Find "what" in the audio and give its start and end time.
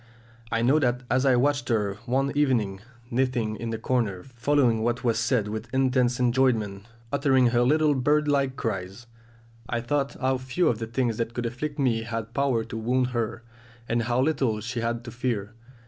4.81-5.03